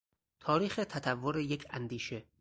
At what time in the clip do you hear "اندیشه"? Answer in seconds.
1.69-2.25